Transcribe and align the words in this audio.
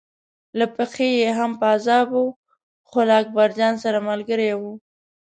له 0.59 0.65
پښې 0.75 1.09
یې 1.21 1.29
هم 1.39 1.51
پازاب 1.61 2.07
و 2.21 2.25
خو 2.89 2.99
له 3.07 3.13
اکبرجان 3.21 3.73
سره 3.83 3.97
ملګری 4.09 4.51
و. 4.59 4.61